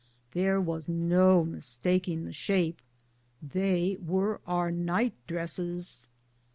[0.31, 2.81] There was no mistaking the shape;
[3.39, 6.07] they were our night dresses.